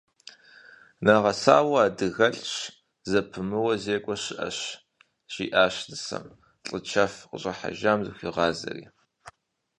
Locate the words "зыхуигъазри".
8.05-8.83